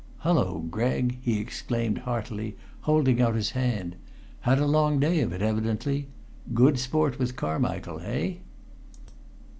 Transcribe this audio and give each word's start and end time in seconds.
"Hulloa, 0.21 0.61
Gregg!" 0.63 1.19
he 1.21 1.39
exclaimed 1.39 1.99
heartily, 1.99 2.57
holding 2.79 3.21
out 3.21 3.35
his 3.35 3.51
hand. 3.51 3.97
"Had 4.39 4.57
a 4.57 4.65
long 4.65 4.99
day 4.99 5.19
of 5.21 5.31
it, 5.31 5.43
evidently. 5.43 6.07
Good 6.55 6.79
sport 6.79 7.19
with 7.19 7.35
Carmichael 7.35 7.99
eh?" 8.03 8.37